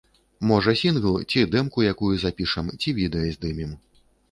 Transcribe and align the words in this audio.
Можа, 0.51 0.71
сінгл 0.79 1.17
ці 1.29 1.43
дэмку 1.57 1.85
якую 1.91 2.11
запішам, 2.25 2.73
ці 2.81 2.97
відэа 3.03 3.31
здымем. 3.39 3.79